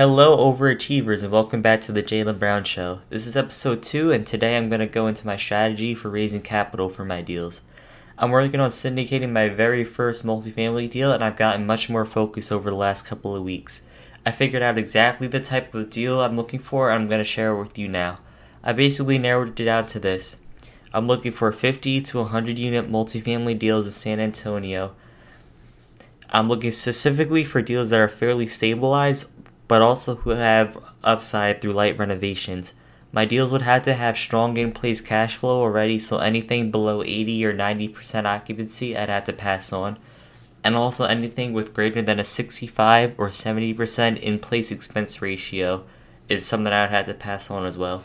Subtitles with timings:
[0.00, 3.00] Hello, overachievers, and welcome back to the Jalen Brown Show.
[3.10, 6.40] This is episode 2, and today I'm going to go into my strategy for raising
[6.40, 7.60] capital for my deals.
[8.16, 12.50] I'm working on syndicating my very first multifamily deal, and I've gotten much more focus
[12.50, 13.86] over the last couple of weeks.
[14.24, 17.22] I figured out exactly the type of deal I'm looking for, and I'm going to
[17.24, 18.16] share it with you now.
[18.64, 20.42] I basically narrowed it down to this
[20.94, 24.94] I'm looking for 50 to 100 unit multifamily deals in San Antonio.
[26.30, 29.30] I'm looking specifically for deals that are fairly stabilized
[29.70, 32.74] but also who have upside through light renovations.
[33.12, 37.04] My deals would have to have strong in place cash flow already, so anything below
[37.04, 39.96] 80 or 90% occupancy I'd have to pass on.
[40.64, 45.84] And also anything with greater than a 65 or 70% in place expense ratio
[46.28, 48.02] is something I would have to pass on as well.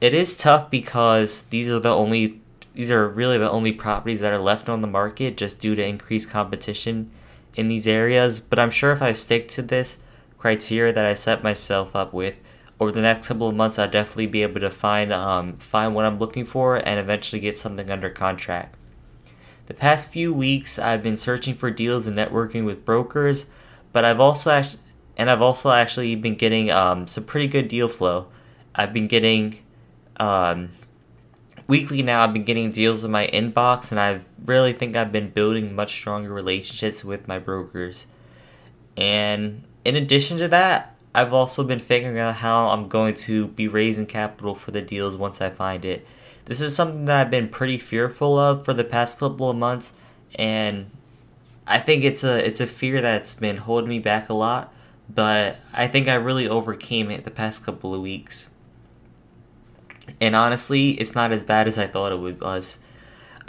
[0.00, 2.40] It is tough because these are the only
[2.74, 5.84] these are really the only properties that are left on the market just due to
[5.84, 7.10] increased competition
[7.56, 10.04] in these areas, but I'm sure if I stick to this,
[10.38, 12.36] criteria that I set myself up with,
[12.80, 16.04] over the next couple of months, I'll definitely be able to find um, find what
[16.04, 18.76] I'm looking for and eventually get something under contract.
[19.66, 23.50] The past few weeks, I've been searching for deals and networking with brokers,
[23.92, 24.62] but I've also
[25.16, 28.28] and I've also actually been getting um, some pretty good deal flow.
[28.74, 29.58] I've been getting
[30.18, 30.70] um,
[31.66, 32.22] weekly now.
[32.22, 35.90] I've been getting deals in my inbox, and I really think I've been building much
[35.90, 38.06] stronger relationships with my brokers.
[38.96, 43.68] And in addition to that, I've also been figuring out how I'm going to be
[43.68, 46.06] raising capital for the deals once I find it.
[46.44, 49.94] This is something that I've been pretty fearful of for the past couple of months,
[50.34, 50.90] and
[51.66, 54.74] I think it's a it's a fear that's been holding me back a lot.
[55.08, 58.52] But I think I really overcame it the past couple of weeks.
[60.20, 62.78] And honestly, it's not as bad as I thought it would was.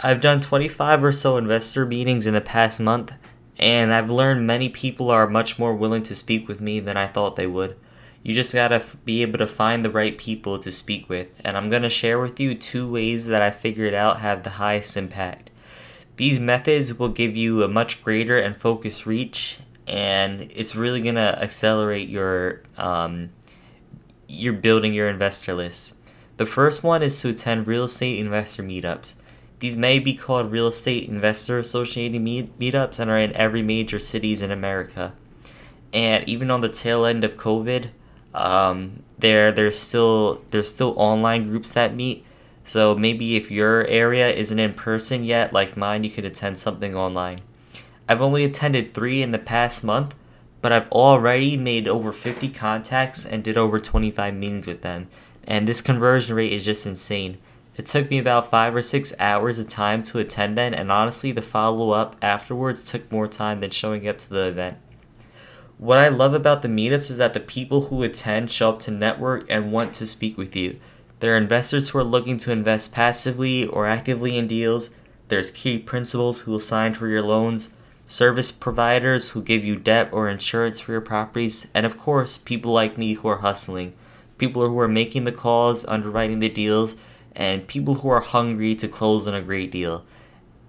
[0.00, 3.14] I've done 25 or so investor meetings in the past month,
[3.60, 7.06] and I've learned many people are much more willing to speak with me than I
[7.06, 7.76] thought they would.
[8.22, 11.56] You just gotta f- be able to find the right people to speak with, and
[11.56, 15.50] I'm gonna share with you two ways that I figured out have the highest impact.
[16.16, 21.38] These methods will give you a much greater and focused reach, and it's really gonna
[21.40, 23.30] accelerate your um,
[24.26, 25.98] you're building your investor list.
[26.38, 29.20] The first one is to attend real estate investor meetups.
[29.60, 33.98] These may be called real estate investor associated meet- meetups and are in every major
[33.98, 35.12] cities in America.
[35.92, 37.90] And even on the tail end of COVID,
[38.34, 42.24] um, there there's still there's still online groups that meet.
[42.64, 46.94] So maybe if your area isn't in person yet, like mine, you could attend something
[46.94, 47.40] online.
[48.08, 50.14] I've only attended three in the past month,
[50.62, 55.08] but I've already made over 50 contacts and did over 25 meetings with them.
[55.46, 57.38] And this conversion rate is just insane.
[57.76, 61.32] It took me about five or six hours of time to attend then, and honestly,
[61.32, 64.78] the follow up afterwards took more time than showing up to the event.
[65.78, 68.90] What I love about the meetups is that the people who attend show up to
[68.90, 70.78] network and want to speak with you.
[71.20, 74.94] There are investors who are looking to invest passively or actively in deals.
[75.28, 77.70] There's key principals who will sign for your loans,
[78.04, 82.72] service providers who give you debt or insurance for your properties, and of course, people
[82.72, 83.94] like me who are hustling.
[84.36, 86.96] People who are making the calls, underwriting the deals,
[87.36, 90.04] and people who are hungry to close on a great deal.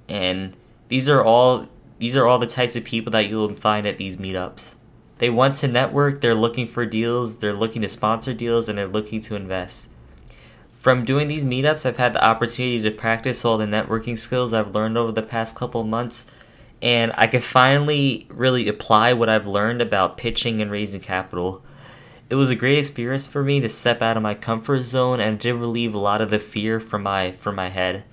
[0.07, 0.55] And
[0.87, 1.67] these are all
[1.99, 4.75] these are all the types of people that you'll find at these meetups.
[5.19, 8.87] They want to network, they're looking for deals, they're looking to sponsor deals, and they're
[8.87, 9.91] looking to invest.
[10.71, 14.73] From doing these meetups, I've had the opportunity to practice all the networking skills I've
[14.73, 16.25] learned over the past couple months,
[16.81, 21.63] and I can finally really apply what I've learned about pitching and raising capital
[22.31, 25.41] it was a great experience for me to step out of my comfort zone and
[25.41, 28.05] to relieve a lot of the fear from my from my head.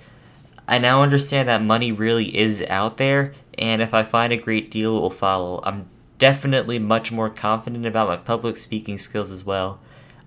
[0.67, 4.73] I now understand that money really is out there, and if I find a great
[4.73, 5.61] deal, it will follow.
[5.63, 9.79] I'm definitely much more confident about my public speaking skills as well.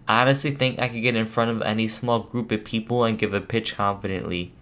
[0.08, 3.20] I honestly think I could get in front of any small group of people and
[3.20, 4.54] give a pitch confidently.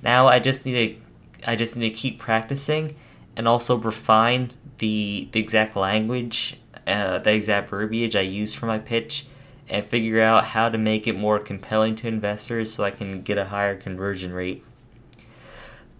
[0.00, 1.00] Now I just need
[1.42, 2.94] to I just need to keep practicing
[3.36, 8.78] and also refine the the exact language uh, the exact verbiage I use for my
[8.78, 9.26] pitch
[9.68, 13.38] and figure out how to make it more compelling to investors so I can get
[13.38, 14.64] a higher conversion rate.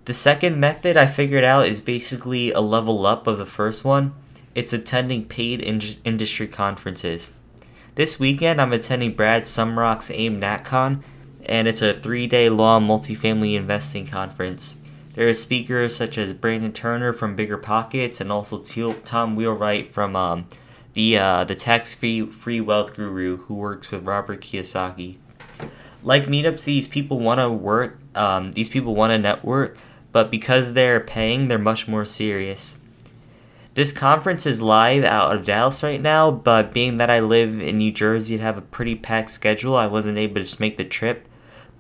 [0.05, 4.15] The second method I figured out is basically a level up of the first one.
[4.55, 7.33] It's attending paid in- industry conferences.
[7.97, 11.03] This weekend, I'm attending Brad Sumrock's AIM NatCon,
[11.45, 14.81] and it's a three day long multifamily investing conference.
[15.15, 20.15] There are speakers such as Brandon Turner from Bigger Pockets and also Tom Wheelwright from
[20.15, 20.47] um,
[20.97, 25.19] the uh, the tax free free wealth guru who works with Robert Kiyosaki.
[26.03, 27.99] Like meetups, these people want to work.
[28.15, 29.77] Um, these people want to network,
[30.11, 32.79] but because they're paying, they're much more serious.
[33.75, 37.77] This conference is live out of Dallas right now, but being that I live in
[37.77, 41.29] New Jersey and have a pretty packed schedule, I wasn't able to make the trip.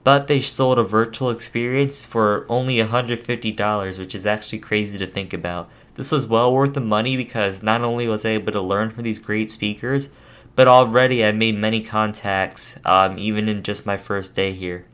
[0.04, 5.32] But they sold a virtual experience for only $150, which is actually crazy to think
[5.32, 5.70] about.
[5.96, 9.02] This was well worth the money because not only was I able to learn from
[9.02, 10.10] these great speakers,
[10.54, 14.86] but already I made many contacts, um, even in just my first day here.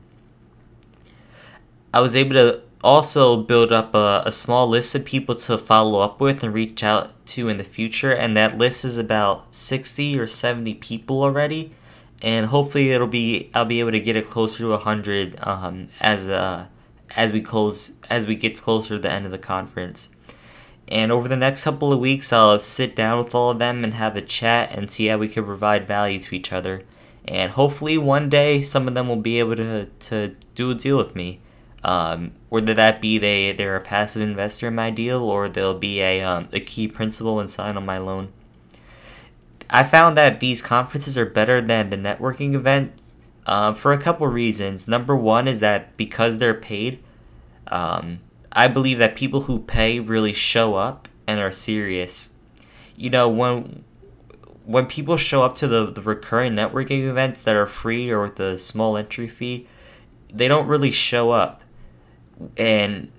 [1.93, 6.00] I was able to also build up a, a small list of people to follow
[6.00, 10.19] up with and reach out to in the future and that list is about 60
[10.19, 11.72] or 70 people already
[12.20, 16.28] and hopefully it'll be i'll be able to get it closer to 100 um, as
[16.28, 16.66] uh,
[17.14, 20.10] as we close as we get closer to the end of the conference
[20.93, 23.94] and over the next couple of weeks i'll sit down with all of them and
[23.94, 26.83] have a chat and see how we can provide value to each other
[27.27, 30.97] and hopefully one day some of them will be able to, to do a deal
[30.97, 31.41] with me
[31.85, 36.00] um, whether that be they they're a passive investor in my deal or they'll be
[36.00, 38.33] a um, a key principal and sign on my loan.
[39.69, 42.93] I found that these conferences are better than the networking event
[43.47, 44.87] uh, for a couple reasons.
[44.87, 47.03] Number one is that because they're paid,
[47.69, 48.21] um,
[48.52, 52.37] I believe that people who pay really show up and are serious.
[52.96, 53.84] You know when
[54.64, 58.38] when people show up to the, the recurring networking events that are free or with
[58.38, 59.66] a small entry fee,
[60.32, 61.62] they don't really show up
[62.56, 63.10] and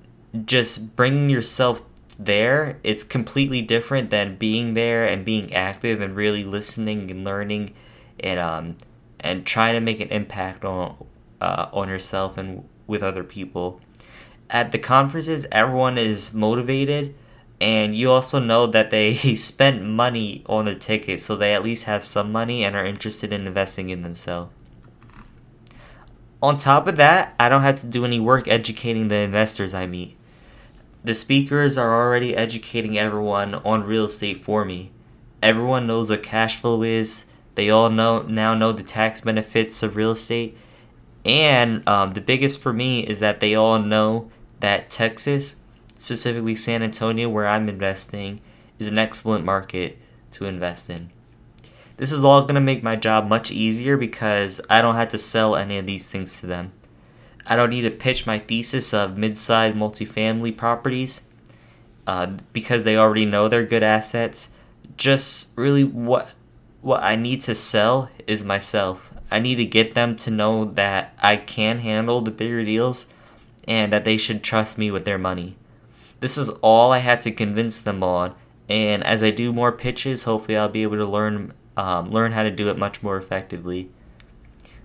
[0.45, 1.83] just bringing yourself
[2.19, 7.73] there it's completely different than being there and being active and really listening and learning
[8.19, 8.77] and um
[9.19, 10.95] and trying to make an impact on
[11.41, 13.79] uh, on yourself and with other people
[14.53, 17.13] at the conferences everyone is motivated
[17.59, 21.83] and you also know that they spent money on the ticket so they at least
[21.83, 24.49] have some money and are interested in investing in themselves
[26.43, 29.87] on top of that, I don't have to do any work educating the investors I
[29.87, 30.17] meet.
[31.01, 34.91] The speakers are already educating everyone on real estate for me.
[35.41, 37.27] Everyone knows what cash flow is.
[37.55, 40.57] They all know now know the tax benefits of real estate.
[41.23, 44.29] And um, the biggest for me is that they all know
[44.63, 45.57] that Texas,
[45.97, 48.39] specifically San Antonio, where I'm investing,
[48.79, 49.97] is an excellent market
[50.31, 51.09] to invest in.
[51.97, 55.17] This is all going to make my job much easier because I don't have to
[55.17, 56.71] sell any of these things to them.
[57.45, 61.27] I don't need to pitch my thesis of mid-sized multifamily properties
[62.07, 64.53] uh, because they already know they're good assets.
[64.95, 66.29] Just really what
[66.79, 69.13] what I need to sell is myself.
[69.29, 73.12] I need to get them to know that I can handle the bigger deals
[73.67, 75.55] and that they should trust me with their money.
[76.19, 78.33] This is all I had to convince them on,
[78.69, 82.43] and as I do more pitches, hopefully I'll be able to learn um, learn how
[82.43, 83.89] to do it much more effectively.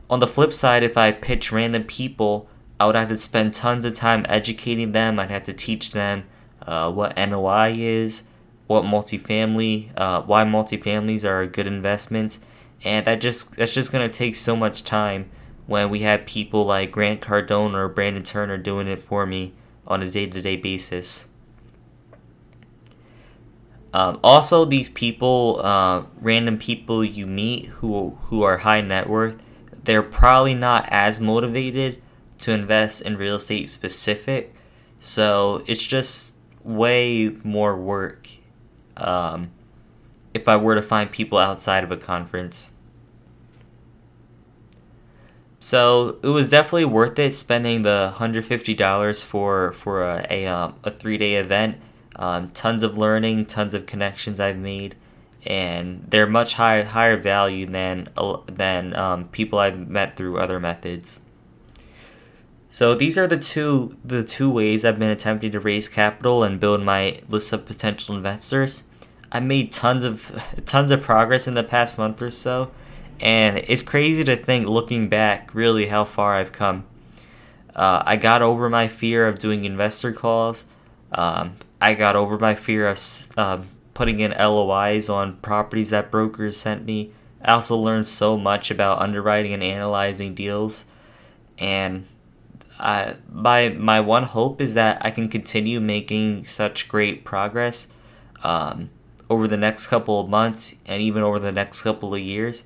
[0.09, 2.49] On the flip side, if I pitch random people,
[2.81, 5.19] I would have to spend tons of time educating them.
[5.19, 6.25] I'd have to teach them
[6.67, 8.29] uh, what NOI is,
[8.67, 12.39] what multifamily, uh, why multifamilies are a good investment,
[12.85, 15.31] and that just that's just gonna take so much time
[15.69, 19.53] when we had people like Grant Cardone or Brandon Turner doing it for me
[19.87, 21.29] on a day-to-day basis.
[23.93, 29.43] Um, also, these people, uh, random people you meet who who are high net worth,
[29.85, 32.01] they're probably not as motivated
[32.39, 34.55] to invest in real estate specific.
[35.01, 38.29] So it's just way more work.
[38.97, 39.51] Um,
[40.33, 42.73] if I were to find people outside of a conference.
[45.69, 50.47] So it was definitely worth it spending the hundred fifty dollars for for a a,
[50.47, 51.77] um, a three day event
[52.17, 54.95] um, tons of learning, tons of connections I've made,
[55.45, 58.09] and they're much higher higher value than
[58.47, 61.27] than um, people I've met through other methods.
[62.71, 66.59] So these are the two the two ways I've been attempting to raise capital and
[66.59, 68.89] build my list of potential investors.
[69.31, 70.33] I made tons of
[70.65, 72.71] tons of progress in the past month or so,
[73.21, 76.85] and it's crazy to think looking back really how far I've come.
[77.75, 80.67] Uh, I got over my fear of doing investor calls.
[81.13, 82.99] Um, I got over my fear of
[83.37, 83.59] uh,
[83.95, 87.13] putting in LOIs on properties that brokers sent me.
[87.43, 90.87] I also learned so much about underwriting and analyzing deals,
[91.57, 92.07] and
[92.79, 97.89] I, my my one hope is that I can continue making such great progress
[98.43, 98.91] um,
[99.31, 102.65] over the next couple of months and even over the next couple of years.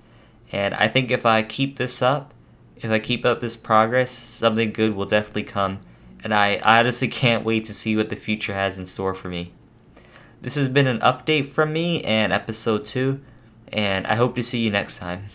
[0.52, 2.34] And I think if I keep this up,
[2.76, 5.80] if I keep up this progress, something good will definitely come
[6.22, 9.52] and I honestly can't wait to see what the future has in store for me.
[10.40, 13.20] This has been an update from me and episode 2,
[13.72, 15.26] and I hope to see you next time.